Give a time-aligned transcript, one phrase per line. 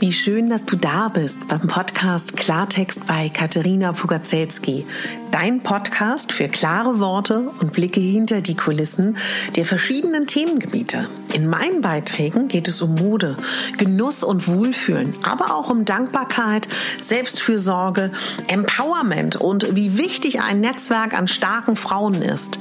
[0.00, 4.86] Wie schön, dass du da bist beim Podcast Klartext bei Katharina Pugacelski.
[5.30, 9.16] Dein Podcast für klare Worte und Blicke hinter die Kulissen
[9.56, 11.08] der verschiedenen Themengebiete.
[11.34, 13.36] In meinen Beiträgen geht es um Mode,
[13.76, 16.68] Genuss und Wohlfühlen, aber auch um Dankbarkeit,
[17.00, 18.10] Selbstfürsorge,
[18.48, 22.58] Empowerment und wie wichtig ein Netzwerk an starken Frauen ist.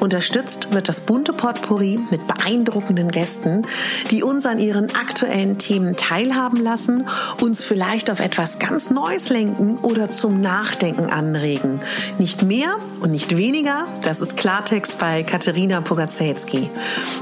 [0.00, 3.62] Unterstützt wird das bunte Potpourri mit beeindruckenden Gästen,
[4.10, 7.06] die uns an ihren aktuellen Themen teilhaben lassen lassen,
[7.40, 11.80] uns vielleicht auf etwas ganz Neues lenken oder zum Nachdenken anregen.
[12.18, 16.70] Nicht mehr und nicht weniger, das ist Klartext bei Katharina Pogacelski.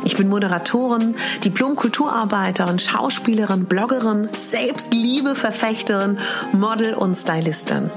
[0.05, 6.19] Ich bin Moderatorin, Diplom-Kulturarbeiterin, Schauspielerin, Bloggerin, Selbstliebe-Verfechterin,
[6.53, 7.91] Model und Stylistin.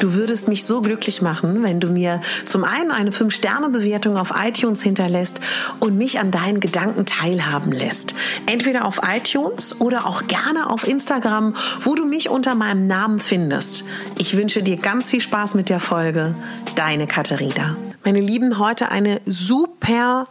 [0.00, 4.82] Du würdest mich so glücklich machen, wenn du mir zum einen eine 5-Sterne-Bewertung auf iTunes
[4.82, 5.40] hinterlässt
[5.78, 8.14] und mich an deinen Gedanken teilhaben lässt.
[8.46, 13.84] Entweder auf iTunes oder auch gerne auf Instagram, wo du mich unter meinem Namen findest.
[14.16, 16.34] Ich wünsche dir ganz viel Spaß mit der Folge.
[16.76, 17.76] Deine Katharina.
[18.02, 20.28] Meine Lieben, heute eine super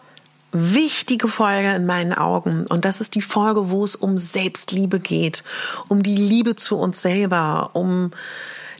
[0.51, 2.65] wichtige Folge in meinen Augen.
[2.67, 5.43] Und das ist die Folge, wo es um Selbstliebe geht,
[5.89, 8.09] um die Liebe zu uns selber, um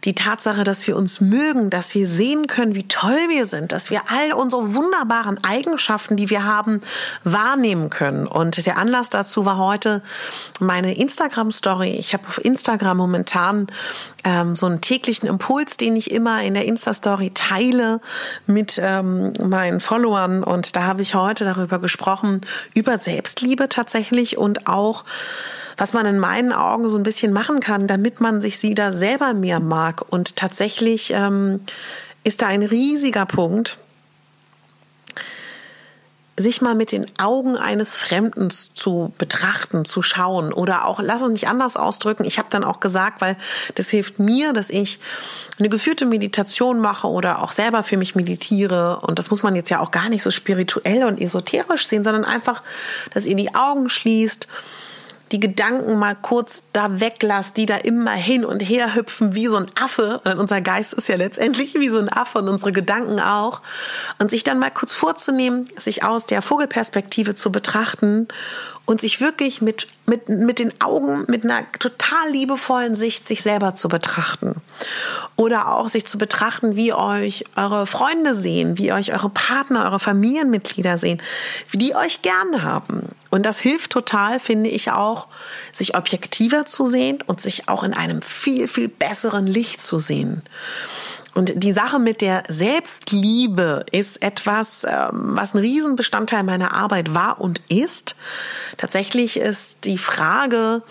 [0.05, 3.89] die Tatsache, dass wir uns mögen, dass wir sehen können, wie toll wir sind, dass
[3.89, 6.81] wir all unsere wunderbaren Eigenschaften, die wir haben,
[7.23, 8.28] wahrnehmen können.
[8.28, 10.02] Und der Anlass dazu war heute
[10.59, 11.91] meine Instagram-Story.
[11.91, 13.67] Ich habe auf Instagram momentan
[14.23, 18.02] ähm, so einen täglichen Impuls, den ich immer in der Insta-Story teile
[18.45, 20.44] mit ähm, meinen Followern.
[20.44, 22.41] Und da habe ich heute darüber gesprochen,
[22.73, 25.03] über Selbstliebe tatsächlich und auch
[25.80, 28.91] was man in meinen Augen so ein bisschen machen kann, damit man sich sie da
[28.91, 30.03] selber mehr mag.
[30.09, 31.61] Und tatsächlich ähm,
[32.23, 33.77] ist da ein riesiger Punkt,
[36.35, 41.30] sich mal mit den Augen eines Fremden zu betrachten, zu schauen oder auch, lass es
[41.30, 43.35] mich anders ausdrücken, ich habe dann auch gesagt, weil
[43.75, 45.00] das hilft mir, dass ich
[45.59, 49.69] eine geführte Meditation mache oder auch selber für mich meditiere und das muss man jetzt
[49.69, 52.63] ja auch gar nicht so spirituell und esoterisch sehen, sondern einfach,
[53.13, 54.47] dass ihr die Augen schließt
[55.31, 59.57] die Gedanken mal kurz da weglasst, die da immer hin und her hüpfen wie so
[59.57, 60.22] ein Affe.
[60.25, 63.62] Und unser Geist ist ja letztendlich wie so ein Affe und unsere Gedanken auch.
[64.17, 68.28] Und sich dann mal kurz vorzunehmen, sich aus der Vogelperspektive zu betrachten
[68.90, 73.75] und sich wirklich mit, mit, mit den Augen, mit einer total liebevollen Sicht sich selber
[73.75, 74.56] zu betrachten.
[75.35, 80.00] Oder auch sich zu betrachten, wie euch eure Freunde sehen, wie euch eure Partner, eure
[80.00, 81.22] Familienmitglieder sehen,
[81.69, 83.09] wie die euch gern haben.
[83.29, 85.19] Und das hilft total, finde ich auch,
[85.72, 90.44] sich objektiver zu sehen und sich auch in einem viel, viel besseren Licht zu sehen.
[91.35, 97.40] Und die Sache mit der Selbstliebe ist etwas, ähm, was ein Riesenbestandteil meiner Arbeit war
[97.40, 98.16] und ist.
[98.78, 100.81] Tatsächlich ist die Frage,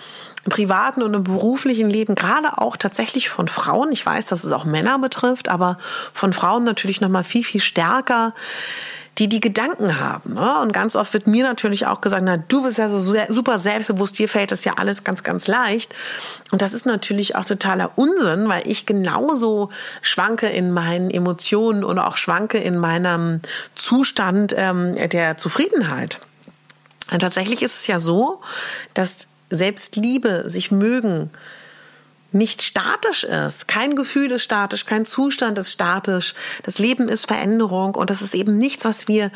[0.45, 4.53] im privaten und im beruflichen Leben, gerade auch tatsächlich von Frauen, ich weiß, dass es
[4.53, 5.77] auch Männer betrifft, aber
[6.15, 8.33] von Frauen natürlich noch mal viel, viel stärker,
[9.19, 10.35] die die Gedanken haben.
[10.35, 10.59] Ne?
[10.61, 14.19] Und ganz oft wird mir natürlich auch gesagt, na, du bist ja so super selbstbewusst,
[14.19, 15.95] dir fällt das ja alles ganz, ganz leicht.
[16.53, 19.71] Und das ist natürlich auch totaler Unsinn, weil ich genauso
[20.03, 23.41] schwanke in meinen Emotionen und auch schwanke in meinem
[23.75, 26.21] Zustand ähm, der Zufriedenheit.
[27.11, 28.41] Und tatsächlich ist es ja so,
[28.95, 31.31] dass Selbstliebe, sich mögen,
[32.31, 33.69] nicht statisch ist.
[33.69, 36.35] Kein Gefühl ist statisch, kein Zustand ist statisch.
[36.63, 39.31] Das Leben ist Veränderung und das ist eben nichts, was wir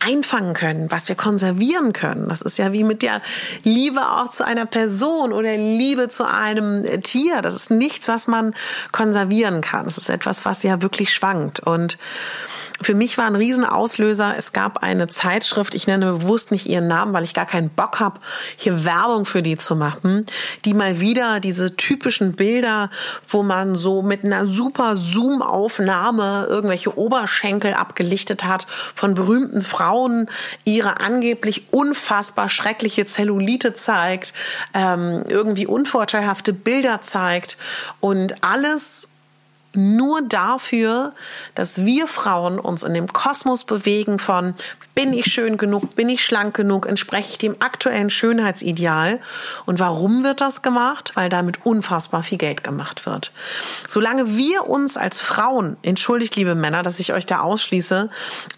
[0.00, 2.28] einfangen können, was wir konservieren können.
[2.28, 3.20] Das ist ja wie mit der
[3.62, 7.42] Liebe auch zu einer Person oder Liebe zu einem Tier.
[7.42, 8.54] Das ist nichts, was man
[8.92, 9.84] konservieren kann.
[9.84, 11.98] Das ist etwas, was ja wirklich schwankt und
[12.82, 17.12] für mich war ein Riesenauslöser, es gab eine Zeitschrift, ich nenne bewusst nicht ihren Namen,
[17.12, 18.20] weil ich gar keinen Bock habe,
[18.56, 20.24] hier Werbung für die zu machen,
[20.64, 22.90] die mal wieder diese typischen Bilder,
[23.28, 30.30] wo man so mit einer super Zoom-Aufnahme irgendwelche Oberschenkel abgelichtet hat von berühmten Frauen,
[30.64, 34.32] ihre angeblich unfassbar schreckliche Zellulite zeigt,
[34.72, 37.58] ähm, irgendwie unvorteilhafte Bilder zeigt
[38.00, 39.09] und alles
[39.74, 41.14] nur dafür,
[41.54, 44.54] dass wir Frauen uns in dem Kosmos bewegen von
[44.94, 45.94] bin ich schön genug?
[45.94, 46.86] Bin ich schlank genug?
[46.86, 49.20] Entspreche ich dem aktuellen Schönheitsideal?
[49.64, 51.12] Und warum wird das gemacht?
[51.14, 53.32] Weil damit unfassbar viel Geld gemacht wird.
[53.88, 58.08] Solange wir uns als Frauen, entschuldigt liebe Männer, dass ich euch da ausschließe,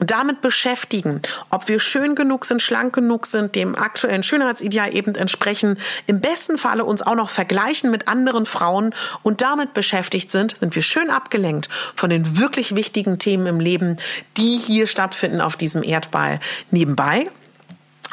[0.00, 1.20] damit beschäftigen,
[1.50, 6.58] ob wir schön genug sind, schlank genug sind, dem aktuellen Schönheitsideal eben entsprechen, im besten
[6.58, 11.10] Falle uns auch noch vergleichen mit anderen Frauen und damit beschäftigt sind, sind wir schön
[11.10, 13.96] abgelenkt von den wirklich wichtigen Themen im Leben,
[14.36, 16.21] die hier stattfinden auf diesem Erdball.
[16.70, 17.28] Nebenbei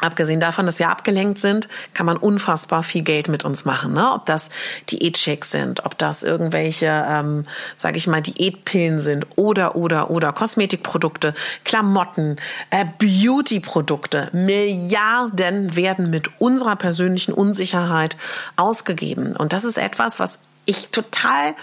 [0.00, 3.92] Abgesehen davon, dass wir abgelenkt sind, kann man unfassbar viel Geld mit uns machen.
[3.92, 4.12] Ne?
[4.12, 4.48] Ob das
[4.88, 7.44] Diätchecks sind, ob das irgendwelche, ähm,
[7.76, 11.34] sage ich mal, Diätpillen sind oder, oder, oder Kosmetikprodukte,
[11.64, 12.36] Klamotten,
[12.70, 14.30] äh, Beautyprodukte.
[14.32, 18.16] Milliarden werden mit unserer persönlichen Unsicherheit
[18.56, 19.36] ausgegeben.
[19.36, 21.54] Und das ist etwas, was ich total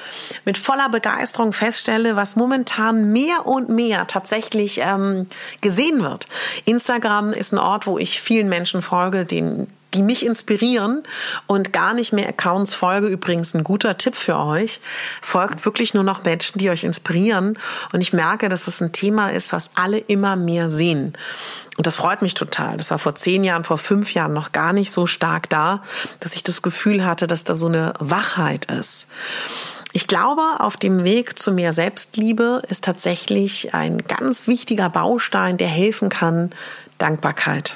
[0.46, 5.28] mit voller Begeisterung feststelle, was momentan mehr und mehr tatsächlich ähm,
[5.62, 6.28] gesehen wird.
[6.66, 11.04] Instagram ist ein Ort, wo ich vielen Menschen folge, den, die mich inspirieren
[11.48, 13.08] und gar nicht mehr Accounts folge.
[13.08, 14.82] Übrigens ein guter Tipp für euch.
[15.22, 17.58] Folgt wirklich nur noch Menschen, die euch inspirieren.
[17.94, 21.14] Und ich merke, dass das ein Thema ist, was alle immer mehr sehen.
[21.78, 22.78] Und das freut mich total.
[22.78, 25.82] Das war vor zehn Jahren, vor fünf Jahren noch gar nicht so stark da,
[26.20, 29.08] dass ich das Gefühl hatte, dass da so eine Wachheit ist.
[29.94, 35.70] Ich glaube, auf dem Weg zu mehr Selbstliebe ist tatsächlich ein ganz wichtiger Baustein, der
[35.70, 36.52] helfen kann,
[36.98, 37.76] Dankbarkeit.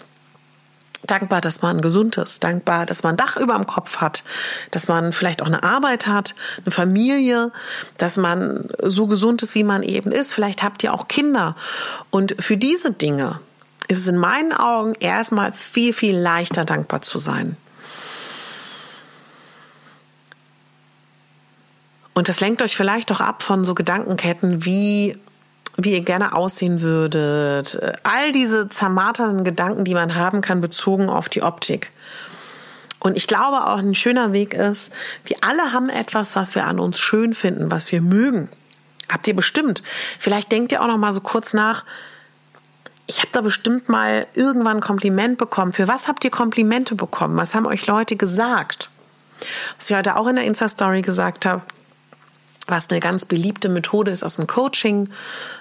[1.08, 4.24] Dankbar, dass man gesund ist, dankbar, dass man ein Dach über dem Kopf hat,
[4.70, 7.52] dass man vielleicht auch eine Arbeit hat, eine Familie,
[7.98, 10.34] dass man so gesund ist, wie man eben ist.
[10.34, 11.56] Vielleicht habt ihr auch Kinder.
[12.12, 13.40] Und für diese Dinge
[13.88, 17.58] ist es in meinen Augen erstmal viel, viel leichter dankbar zu sein.
[22.14, 25.18] Und das lenkt euch vielleicht auch ab von so Gedankenketten wie,
[25.78, 27.80] wie ihr gerne aussehen würdet.
[28.04, 31.92] All diese zermarternden Gedanken, die man haben kann, bezogen auf die Optik.
[33.00, 34.94] Und ich glaube auch ein schöner Weg ist,
[35.26, 38.50] wir alle haben etwas, was wir an uns schön finden, was wir mögen.
[39.12, 39.82] Habt ihr bestimmt.
[40.20, 41.84] Vielleicht denkt ihr auch noch mal so kurz nach,
[43.08, 45.74] ich habe da bestimmt mal irgendwann ein Kompliment bekommen.
[45.74, 47.36] Für was habt ihr Komplimente bekommen?
[47.38, 48.90] Was haben euch Leute gesagt?
[49.78, 51.64] Was ich heute auch in der Insta-Story gesagt habe,
[52.72, 55.10] was eine ganz beliebte Methode ist aus dem Coaching,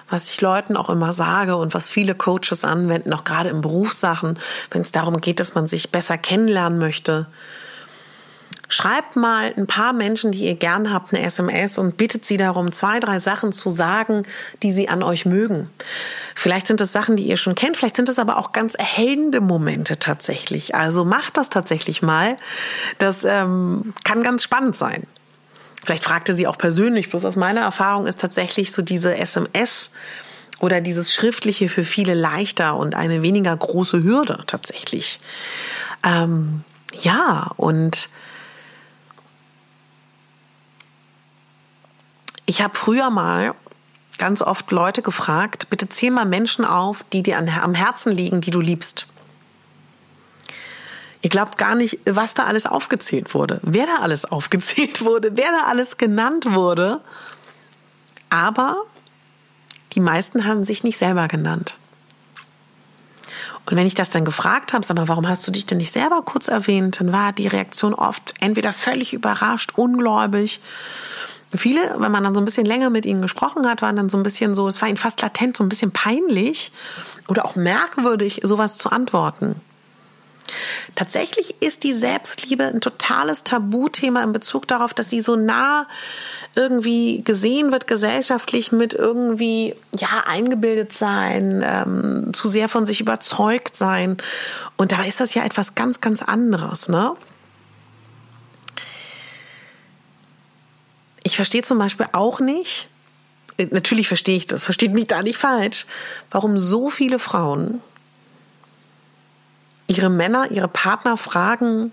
[0.09, 4.39] was ich Leuten auch immer sage und was viele Coaches anwenden, auch gerade in Berufssachen,
[4.71, 7.27] wenn es darum geht, dass man sich besser kennenlernen möchte.
[8.71, 12.71] Schreibt mal ein paar Menschen, die ihr gern habt, eine SMS und bittet sie darum,
[12.71, 14.23] zwei, drei Sachen zu sagen,
[14.63, 15.69] die sie an euch mögen.
[16.35, 19.41] Vielleicht sind es Sachen, die ihr schon kennt, vielleicht sind es aber auch ganz erhellende
[19.41, 20.73] Momente tatsächlich.
[20.73, 22.37] Also macht das tatsächlich mal.
[22.97, 25.05] Das ähm, kann ganz spannend sein.
[25.83, 29.91] Vielleicht fragte sie auch persönlich, bloß aus meiner Erfahrung ist tatsächlich so diese SMS
[30.59, 35.19] oder dieses Schriftliche für viele leichter und eine weniger große Hürde tatsächlich.
[36.03, 36.63] Ähm,
[37.01, 38.09] ja, und
[42.51, 43.55] Ich habe früher mal
[44.17, 48.51] ganz oft Leute gefragt, bitte zähl mal Menschen auf, die dir am Herzen liegen, die
[48.51, 49.07] du liebst.
[51.21, 55.51] Ihr glaubt gar nicht, was da alles aufgezählt wurde, wer da alles aufgezählt wurde, wer
[55.51, 57.01] da alles genannt wurde.
[58.29, 58.77] Aber
[59.93, 61.75] die meisten haben sich nicht selber genannt.
[63.67, 65.91] Und wenn ich das dann gefragt habe, sag mal, warum hast du dich denn nicht
[65.91, 70.61] selber kurz erwähnt, dann war die Reaktion oft entweder völlig überrascht, ungläubig
[71.53, 74.15] Viele, wenn man dann so ein bisschen länger mit ihnen gesprochen hat, waren dann so
[74.15, 76.71] ein bisschen so, es war ihnen fast latent so ein bisschen peinlich
[77.27, 79.55] oder auch merkwürdig, sowas zu antworten.
[80.95, 85.87] Tatsächlich ist die Selbstliebe ein totales Tabuthema in Bezug darauf, dass sie so nah
[86.55, 93.75] irgendwie gesehen wird gesellschaftlich mit irgendwie ja eingebildet sein, ähm, zu sehr von sich überzeugt
[93.75, 94.17] sein.
[94.77, 97.15] Und da ist das ja etwas ganz, ganz anderes, ne?
[101.23, 102.89] Ich verstehe zum Beispiel auch nicht,
[103.57, 105.85] äh, natürlich verstehe ich das, versteht mich da nicht falsch,
[106.31, 107.81] warum so viele Frauen
[109.91, 111.91] ihre Männer, ihre Partner fragen,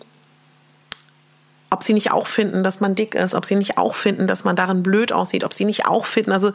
[1.70, 4.44] ob sie nicht auch finden, dass man dick ist, ob sie nicht auch finden, dass
[4.44, 6.32] man darin blöd aussieht, ob sie nicht auch finden.
[6.32, 6.52] Also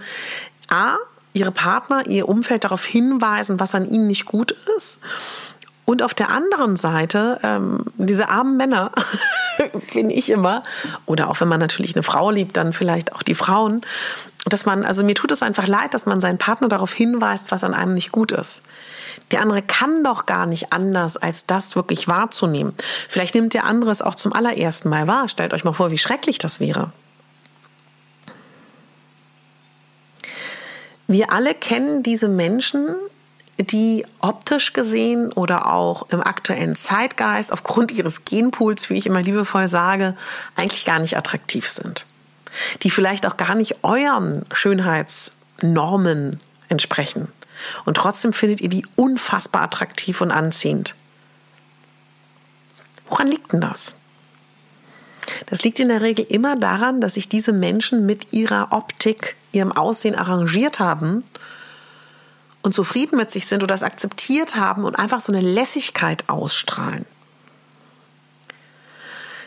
[0.70, 0.96] A,
[1.34, 5.00] ihre Partner, ihr Umfeld darauf hinweisen, was an ihnen nicht gut ist.
[5.86, 8.92] Und auf der anderen Seite, ähm, diese armen Männer,
[9.88, 10.64] finde ich immer,
[11.06, 13.82] oder auch wenn man natürlich eine Frau liebt, dann vielleicht auch die Frauen,
[14.46, 17.64] dass man, also mir tut es einfach leid, dass man seinen Partner darauf hinweist, was
[17.64, 18.64] an einem nicht gut ist.
[19.32, 22.74] Der andere kann doch gar nicht anders, als das wirklich wahrzunehmen.
[23.08, 25.30] Vielleicht nimmt der andere es auch zum allerersten Mal wahr.
[25.30, 26.92] Stellt euch mal vor, wie schrecklich das wäre.
[31.08, 32.96] Wir alle kennen diese Menschen,
[33.60, 39.68] die optisch gesehen oder auch im aktuellen Zeitgeist aufgrund ihres Genpools, wie ich immer liebevoll
[39.68, 40.16] sage,
[40.56, 42.06] eigentlich gar nicht attraktiv sind.
[42.84, 47.28] Die vielleicht auch gar nicht euren Schönheitsnormen entsprechen.
[47.86, 50.96] Und trotzdem findet ihr die unfassbar attraktiv und anziehend.
[53.08, 53.98] Woran liegt denn das?
[55.46, 59.72] Das liegt in der Regel immer daran, dass sich diese Menschen mit ihrer Optik, ihrem
[59.72, 61.24] Aussehen arrangiert haben
[62.62, 67.06] und zufrieden mit sich sind oder das akzeptiert haben und einfach so eine Lässigkeit ausstrahlen.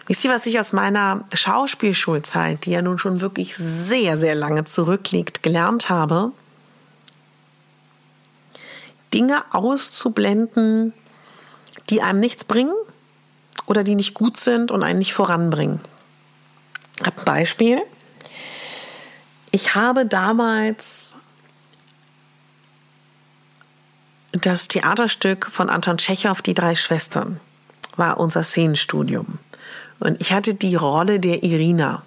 [0.07, 4.65] Wisst ihr, was ich aus meiner Schauspielschulzeit, die ja nun schon wirklich sehr, sehr lange
[4.65, 6.31] zurückliegt, gelernt habe?
[9.13, 10.93] Dinge auszublenden,
[11.91, 12.75] die einem nichts bringen
[13.67, 15.81] oder die nicht gut sind und einen nicht voranbringen.
[17.03, 17.83] Ein Beispiel.
[19.51, 21.15] Ich habe damals
[24.33, 27.41] das Theaterstück von Anton Tschechow, Die drei Schwestern,
[27.97, 29.39] war unser Szenenstudium.
[30.01, 32.03] Und ich hatte die Rolle der Irina.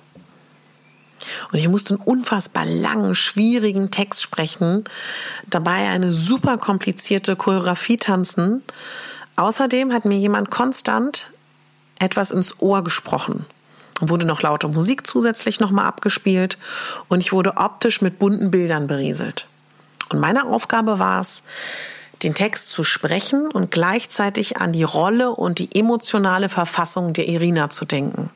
[1.52, 4.84] Und ich musste einen unfassbar langen, schwierigen Text sprechen,
[5.48, 8.64] dabei eine super komplizierte Choreografie tanzen.
[9.36, 11.28] Außerdem hat mir jemand konstant
[12.00, 13.46] etwas ins Ohr gesprochen.
[14.00, 16.58] Wurde noch laute Musik zusätzlich nochmal abgespielt
[17.10, 19.46] und ich wurde optisch mit bunten Bildern berieselt.
[20.10, 21.44] Und meine Aufgabe war es,
[22.24, 27.70] den Text zu sprechen und gleichzeitig an die Rolle und die emotionale Verfassung der Irina
[27.70, 28.30] zu denken.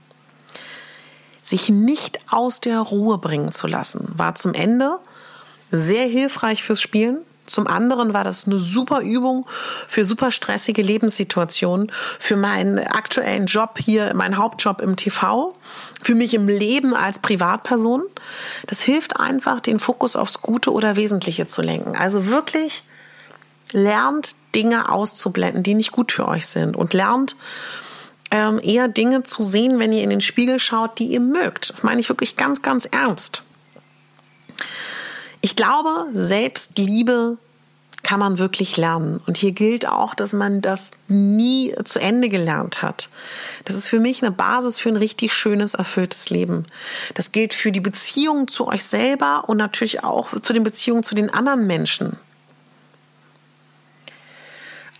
[1.42, 5.00] Sich nicht aus der Ruhe bringen zu lassen, war zum Ende
[5.72, 7.20] sehr hilfreich fürs Spielen.
[7.46, 9.46] Zum anderen war das eine super Übung
[9.86, 15.54] für super stressige Lebenssituationen, für meinen aktuellen Job hier, meinen Hauptjob im TV,
[16.02, 18.04] für mich im Leben als Privatperson.
[18.68, 21.98] Das hilft einfach, den Fokus aufs Gute oder Wesentliche zu lenken.
[21.98, 22.86] Also wirklich
[23.74, 27.36] lernt Dinge auszublenden, die nicht gut für euch sind und lernt
[28.32, 31.70] ähm, eher Dinge zu sehen, wenn ihr in den Spiegel schaut, die ihr mögt.
[31.70, 33.44] Das meine ich wirklich ganz, ganz ernst.
[35.42, 37.38] Ich glaube, Selbstliebe
[38.02, 39.22] kann man wirklich lernen.
[39.26, 43.10] Und hier gilt auch, dass man das nie zu Ende gelernt hat.
[43.66, 46.66] Das ist für mich eine Basis für ein richtig schönes, erfülltes Leben.
[47.14, 51.16] Das gilt für die Beziehung zu euch selber und natürlich auch zu den Beziehungen zu
[51.16, 52.18] den anderen Menschen.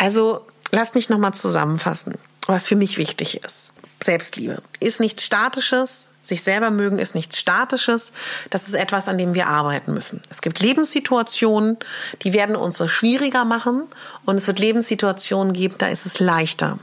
[0.04, 3.74] Also lasst mich nochmal zusammenfassen, was für mich wichtig ist.
[4.04, 8.12] Selbstliebe ist nichts Statisches, sich selber mögen ist nichts Statisches.
[8.50, 10.22] Das ist etwas, an dem wir arbeiten müssen.
[10.30, 11.78] Es gibt Lebenssituationen,
[12.24, 13.84] die werden uns so schwieriger machen
[14.26, 16.80] und es wird Lebenssituationen geben, da ist es leichter.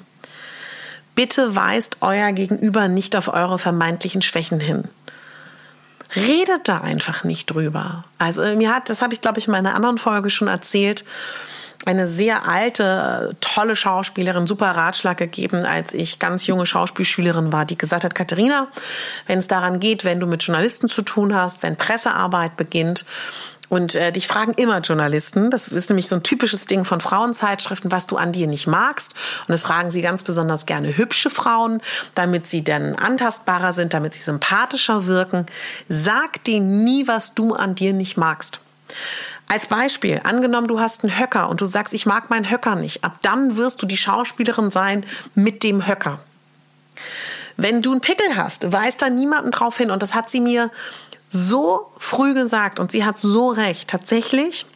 [1.14, 4.84] Bitte weist euer Gegenüber nicht auf eure vermeintlichen Schwächen hin.
[6.16, 8.04] Redet da einfach nicht drüber.
[8.16, 11.04] Also mir hat, das habe ich glaube ich in meiner anderen Folge schon erzählt,
[11.86, 17.78] eine sehr alte, tolle Schauspielerin super Ratschlag gegeben, als ich ganz junge Schauspielschülerin war, die
[17.78, 18.68] gesagt hat, Katharina,
[19.26, 23.04] wenn es daran geht, wenn du mit Journalisten zu tun hast, wenn Pressearbeit beginnt,
[23.70, 27.92] und äh, dich fragen immer Journalisten, das ist nämlich so ein typisches Ding von Frauenzeitschriften,
[27.92, 29.14] was du an dir nicht magst.
[29.46, 31.80] Und das fragen sie ganz besonders gerne hübsche Frauen,
[32.16, 35.46] damit sie dann antastbarer sind, damit sie sympathischer wirken.
[35.88, 38.58] Sag denen nie, was du an dir nicht magst.
[39.50, 43.02] Als Beispiel, angenommen, du hast einen Höcker und du sagst, ich mag meinen Höcker nicht.
[43.02, 45.04] Ab dann wirst du die Schauspielerin sein
[45.34, 46.20] mit dem Höcker.
[47.56, 49.90] Wenn du einen Pickel hast, weist da niemanden drauf hin.
[49.90, 50.70] Und das hat sie mir
[51.30, 53.90] so früh gesagt und sie hat so recht.
[53.90, 54.66] Tatsächlich,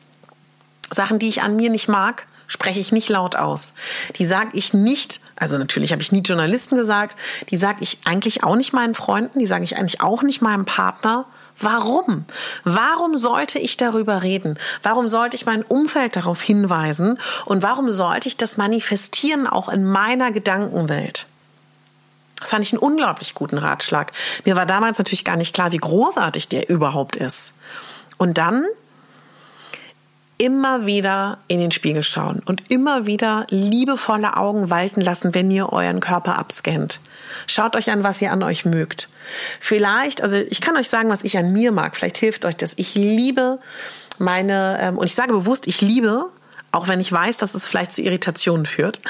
[0.91, 3.75] Sachen, die ich an mir nicht mag, spreche ich nicht laut aus.
[4.17, 7.17] Die sage ich nicht, also natürlich habe ich nie Journalisten gesagt,
[7.51, 10.65] die sage ich eigentlich auch nicht meinen Freunden, die sage ich eigentlich auch nicht meinem
[10.65, 11.27] Partner,
[11.61, 12.25] Warum?
[12.65, 14.59] Warum sollte ich darüber reden?
[14.83, 17.19] Warum sollte ich mein Umfeld darauf hinweisen?
[17.45, 21.27] Und warum sollte ich das manifestieren auch in meiner Gedankenwelt?
[22.41, 24.13] Das fand ich einen unglaublich guten Ratschlag.
[24.45, 27.55] Mir war damals natürlich gar nicht klar, wie großartig der überhaupt ist.
[28.19, 28.67] Und dann
[30.39, 35.73] immer wieder in den Spiegel schauen und immer wieder liebevolle Augen walten lassen, wenn ihr
[35.73, 37.01] euren Körper abscannt.
[37.47, 39.09] Schaut euch an, was ihr an euch mögt.
[39.61, 41.97] Vielleicht, also ich kann euch sagen, was ich an mir mag.
[41.97, 42.75] Vielleicht hilft euch das.
[42.77, 43.59] Ich liebe
[44.19, 46.27] meine, ähm, und ich sage bewusst, ich liebe,
[46.73, 49.01] auch wenn ich weiß, dass es vielleicht zu Irritationen führt.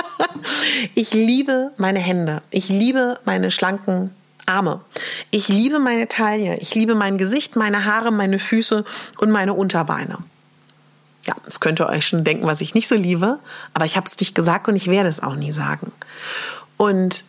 [0.94, 2.42] ich liebe meine Hände.
[2.50, 4.10] Ich liebe meine schlanken
[4.46, 4.80] Arme.
[5.30, 6.58] Ich liebe meine Taille.
[6.58, 8.84] Ich liebe mein Gesicht, meine Haare, meine Füße
[9.18, 10.18] und meine Unterbeine.
[11.26, 13.38] Ja, das könnt ihr euch schon denken, was ich nicht so liebe,
[13.72, 15.90] aber ich habe es nicht gesagt und ich werde es auch nie sagen.
[16.76, 17.24] Und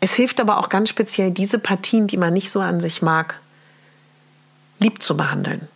[0.00, 3.40] es hilft aber auch ganz speziell, diese Partien, die man nicht so an sich mag,
[4.78, 5.68] lieb zu behandeln.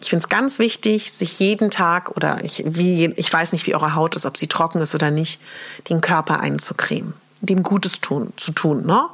[0.00, 3.74] Ich finde es ganz wichtig, sich jeden Tag oder ich, wie, ich weiß nicht, wie
[3.74, 5.40] eure Haut ist, ob sie trocken ist oder nicht,
[5.88, 9.08] den Körper einzucremen, dem Gutes tun, zu tun, ne?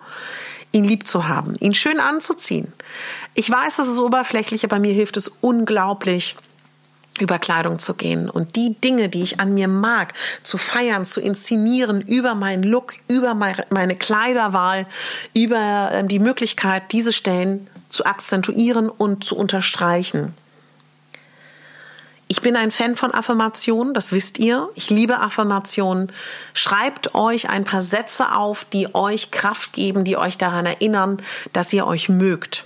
[0.72, 2.72] ihn lieb zu haben, ihn schön anzuziehen.
[3.34, 6.36] Ich weiß, das ist oberflächlich, aber mir hilft es unglaublich,
[7.20, 11.20] über Kleidung zu gehen und die Dinge, die ich an mir mag, zu feiern, zu
[11.20, 14.86] inszenieren, über meinen Look, über meine Kleiderwahl,
[15.34, 20.34] über ähm, die Möglichkeit, diese Stellen zu akzentuieren und zu unterstreichen.
[22.28, 24.70] Ich bin ein Fan von Affirmationen, das wisst ihr.
[24.74, 26.10] Ich liebe Affirmationen.
[26.54, 31.20] Schreibt euch ein paar Sätze auf, die euch Kraft geben, die euch daran erinnern,
[31.52, 32.64] dass ihr euch mögt.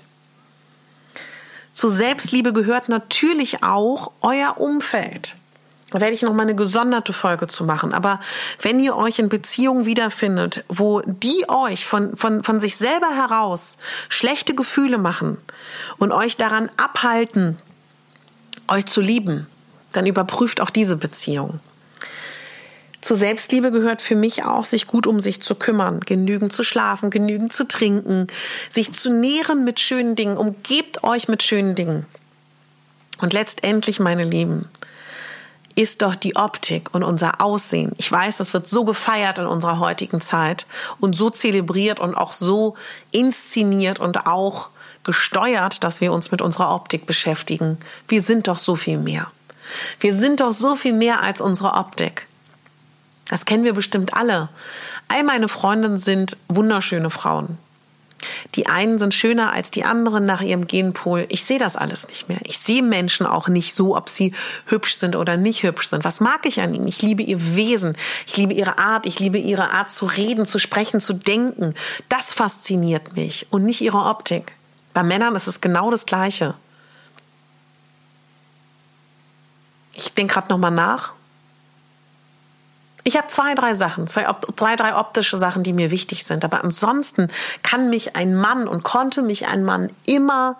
[1.76, 5.36] Zur Selbstliebe gehört natürlich auch euer Umfeld.
[5.90, 7.92] Da werde ich noch mal eine gesonderte Folge zu machen.
[7.92, 8.18] Aber
[8.62, 13.76] wenn ihr euch in Beziehungen wiederfindet, wo die euch von, von, von sich selber heraus
[14.08, 15.36] schlechte Gefühle machen
[15.98, 17.58] und euch daran abhalten,
[18.68, 19.46] euch zu lieben,
[19.92, 21.60] dann überprüft auch diese Beziehung.
[23.06, 27.08] Zur Selbstliebe gehört für mich auch, sich gut um sich zu kümmern, genügend zu schlafen,
[27.08, 28.26] genügend zu trinken,
[28.74, 30.36] sich zu nähren mit schönen Dingen.
[30.36, 32.04] Umgebt euch mit schönen Dingen.
[33.20, 34.68] Und letztendlich, meine Lieben,
[35.76, 37.92] ist doch die Optik und unser Aussehen.
[37.96, 40.66] Ich weiß, das wird so gefeiert in unserer heutigen Zeit
[40.98, 42.74] und so zelebriert und auch so
[43.12, 44.70] inszeniert und auch
[45.04, 47.78] gesteuert, dass wir uns mit unserer Optik beschäftigen.
[48.08, 49.30] Wir sind doch so viel mehr.
[50.00, 52.25] Wir sind doch so viel mehr als unsere Optik.
[53.28, 54.48] Das kennen wir bestimmt alle.
[55.08, 57.58] All meine Freundinnen sind wunderschöne Frauen.
[58.54, 61.26] Die einen sind schöner als die anderen nach ihrem Genpool.
[61.28, 62.40] Ich sehe das alles nicht mehr.
[62.44, 64.32] Ich sehe Menschen auch nicht so, ob sie
[64.66, 66.04] hübsch sind oder nicht hübsch sind.
[66.04, 66.88] Was mag ich an ihnen?
[66.88, 67.96] Ich liebe ihr Wesen.
[68.26, 69.06] Ich liebe ihre Art.
[69.06, 71.74] Ich liebe ihre Art zu reden, zu sprechen, zu denken.
[72.08, 74.52] Das fasziniert mich und nicht ihre Optik.
[74.94, 76.54] Bei Männern ist es genau das Gleiche.
[79.92, 81.12] Ich denke gerade nochmal nach.
[83.06, 86.44] Ich habe zwei, drei Sachen, zwei, zwei, drei optische Sachen, die mir wichtig sind.
[86.44, 87.28] Aber ansonsten
[87.62, 90.56] kann mich ein Mann und konnte mich ein Mann immer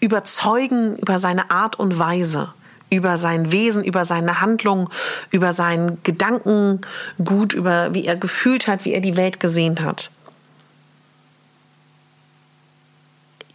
[0.00, 2.52] überzeugen über seine Art und Weise,
[2.90, 4.90] über sein Wesen, über seine Handlung,
[5.30, 10.10] über seinen Gedankengut, über wie er gefühlt hat, wie er die Welt gesehen hat.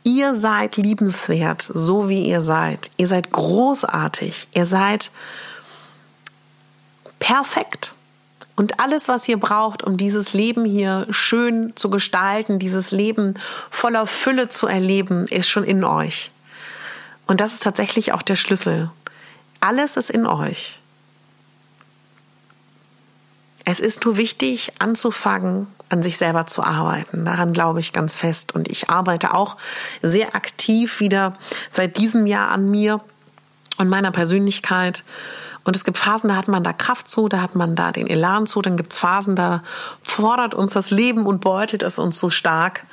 [0.02, 2.90] Ihr seid liebenswert, so wie ihr seid.
[2.98, 4.48] Ihr seid großartig.
[4.56, 5.12] Ihr seid
[7.20, 7.94] perfekt.
[8.56, 13.36] Und alles, was ihr braucht, um dieses Leben hier schön zu gestalten, dieses Leben
[13.72, 16.32] voller Fülle zu erleben, ist schon in euch.
[17.26, 18.90] Und das ist tatsächlich auch der Schlüssel.
[19.62, 20.80] Alles ist in euch.
[23.64, 27.24] Es ist nur wichtig, anzufangen, an sich selber zu arbeiten.
[27.24, 28.56] Daran glaube ich ganz fest.
[28.56, 29.58] Und ich arbeite auch
[30.02, 31.38] sehr aktiv wieder
[31.72, 33.00] seit diesem Jahr an mir
[33.80, 35.04] und meiner Persönlichkeit
[35.64, 38.08] und es gibt Phasen, da hat man da Kraft zu, da hat man da den
[38.08, 38.62] Elan zu.
[38.62, 39.62] Dann gibt es Phasen, da
[40.02, 42.86] fordert uns das Leben und beutelt es uns so stark.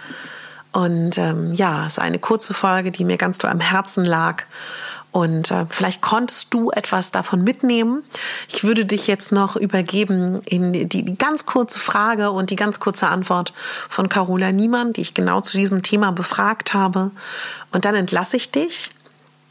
[0.72, 4.42] Und ähm, ja, es ist eine kurze Folge, die mir ganz doll am Herzen lag.
[5.10, 8.02] Und äh, vielleicht konntest du etwas davon mitnehmen.
[8.48, 12.80] Ich würde dich jetzt noch übergeben in die, die ganz kurze Frage und die ganz
[12.80, 13.54] kurze Antwort
[13.88, 17.10] von Carola Niemann, die ich genau zu diesem Thema befragt habe.
[17.72, 18.90] Und dann entlasse ich dich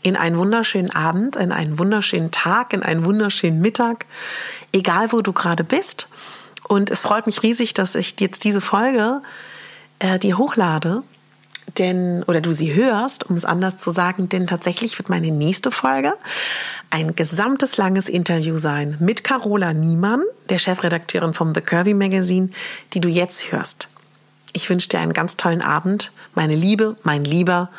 [0.05, 4.05] in einen wunderschönen Abend, in einen wunderschönen Tag, in einen wunderschönen Mittag,
[4.71, 6.09] egal wo du gerade bist.
[6.67, 9.23] Und es freut mich riesig, dass ich jetzt diese Folge
[9.97, 11.01] äh, dir hochlade,
[11.79, 15.71] denn oder du sie hörst, um es anders zu sagen, denn tatsächlich wird meine nächste
[15.71, 16.13] Folge
[16.91, 22.49] ein gesamtes langes Interview sein mit Carola Niemann, der Chefredakteurin vom The Curvy Magazine,
[22.93, 23.89] die du jetzt hörst.
[24.53, 27.71] Ich wünsche dir einen ganz tollen Abend, meine Liebe, mein Lieber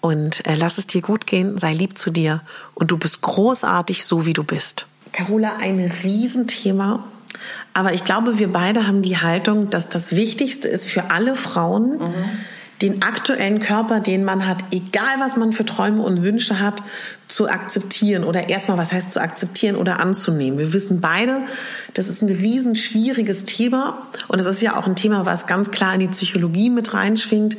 [0.00, 2.42] und äh, lass es dir gut gehen, sei lieb zu dir
[2.74, 4.86] und du bist großartig, so wie du bist.
[5.12, 7.04] Carola, ein Riesenthema.
[7.74, 11.98] Aber ich glaube, wir beide haben die Haltung, dass das Wichtigste ist für alle Frauen,
[11.98, 12.24] mhm
[12.82, 16.82] den aktuellen Körper, den man hat, egal was man für Träume und Wünsche hat,
[17.28, 20.58] zu akzeptieren oder erstmal, was heißt zu akzeptieren oder anzunehmen.
[20.58, 21.42] Wir wissen beide,
[21.94, 25.70] das ist ein riesen schwieriges Thema und es ist ja auch ein Thema, was ganz
[25.70, 27.56] klar in die Psychologie mit reinschwingt.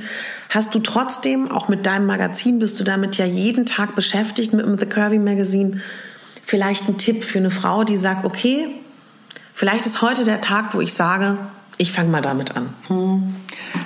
[0.50, 4.66] Hast du trotzdem, auch mit deinem Magazin, bist du damit ja jeden Tag beschäftigt mit
[4.66, 5.80] dem The Curvy Magazine,
[6.44, 8.68] vielleicht ein Tipp für eine Frau, die sagt, okay,
[9.54, 11.38] vielleicht ist heute der Tag, wo ich sage,
[11.78, 12.70] ich fange mal damit an.
[12.88, 13.36] Hm.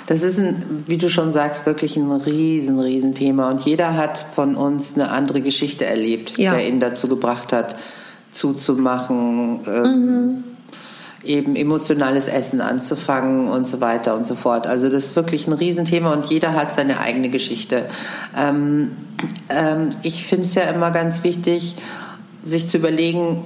[0.07, 3.49] Das ist, ein, wie du schon sagst, wirklich ein riesen, riesen Thema.
[3.49, 6.53] Und jeder hat von uns eine andere Geschichte erlebt, ja.
[6.53, 7.75] der ihn dazu gebracht hat,
[8.31, 10.43] zuzumachen, ähm, mhm.
[11.23, 14.67] eben emotionales Essen anzufangen und so weiter und so fort.
[14.67, 17.85] Also das ist wirklich ein Riesenthema und jeder hat seine eigene Geschichte.
[18.37, 18.91] Ähm,
[19.49, 21.75] ähm, ich finde es ja immer ganz wichtig,
[22.43, 23.43] sich zu überlegen,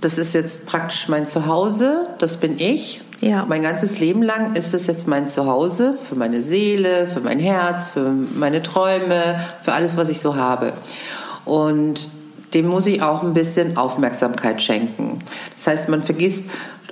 [0.00, 3.44] das ist jetzt praktisch mein Zuhause, das bin ich ja.
[3.46, 7.88] Mein ganzes Leben lang ist es jetzt mein Zuhause für meine Seele, für mein Herz,
[7.88, 10.72] für meine Träume, für alles, was ich so habe.
[11.44, 12.08] Und
[12.52, 15.20] dem muss ich auch ein bisschen Aufmerksamkeit schenken.
[15.56, 16.44] Das heißt, man vergisst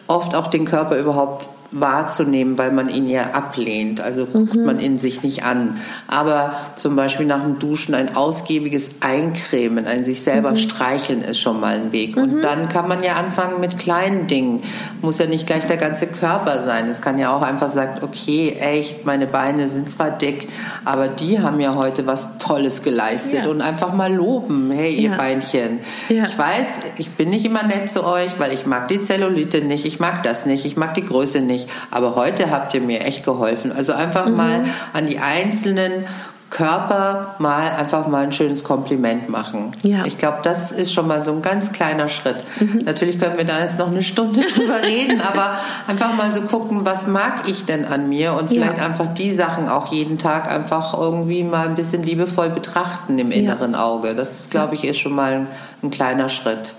[0.06, 4.00] oft auch den Körper überhaupt wahrzunehmen, weil man ihn ja ablehnt.
[4.00, 4.64] Also guckt mhm.
[4.64, 5.78] man in sich nicht an.
[6.06, 10.56] Aber zum Beispiel nach dem Duschen ein ausgiebiges Eincremen, ein sich selber mhm.
[10.56, 12.16] streicheln ist schon mal ein Weg.
[12.16, 12.22] Mhm.
[12.22, 14.62] Und dann kann man ja anfangen mit kleinen Dingen.
[15.00, 16.88] Muss ja nicht gleich der ganze Körper sein.
[16.88, 20.48] Es kann ja auch einfach sagen, okay, echt, meine Beine sind zwar dick,
[20.84, 23.44] aber die haben ja heute was Tolles geleistet.
[23.44, 23.50] Ja.
[23.50, 24.70] Und einfach mal loben.
[24.70, 25.16] Hey, ihr ja.
[25.16, 25.80] Beinchen.
[26.08, 26.24] Ja.
[26.24, 26.66] Ich weiß,
[26.98, 30.22] ich bin nicht immer nett zu euch, weil ich mag die Zellulite nicht, ich mag
[30.22, 31.74] das nicht, ich mag die Größe nicht.
[31.90, 33.72] Aber heute habt ihr mir echt geholfen.
[33.72, 34.36] Also einfach mhm.
[34.36, 36.04] mal an die einzelnen
[36.50, 39.74] Körper mal einfach mal ein schönes Kompliment machen.
[39.82, 40.04] Ja.
[40.04, 42.44] Ich glaube, das ist schon mal so ein ganz kleiner Schritt.
[42.60, 42.82] Mhm.
[42.84, 45.52] Natürlich können wir da jetzt noch eine Stunde drüber reden, aber
[45.86, 48.84] einfach mal so gucken, was mag ich denn an mir und vielleicht ja.
[48.84, 53.72] einfach die Sachen auch jeden Tag einfach irgendwie mal ein bisschen liebevoll betrachten im inneren
[53.72, 53.82] ja.
[53.82, 54.14] Auge.
[54.14, 55.46] Das, glaube ich, ist schon mal ein,
[55.82, 56.74] ein kleiner Schritt.